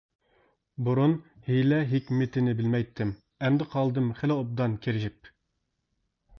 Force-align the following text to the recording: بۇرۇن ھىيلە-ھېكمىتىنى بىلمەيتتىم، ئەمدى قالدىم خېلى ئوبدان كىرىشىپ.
بۇرۇن 0.87 1.13
ھىيلە-ھېكمىتىنى 1.49 2.57
بىلمەيتتىم، 2.63 3.13
ئەمدى 3.45 3.69
قالدىم 3.77 4.11
خېلى 4.23 4.41
ئوبدان 4.41 4.77
كىرىشىپ. 4.87 5.33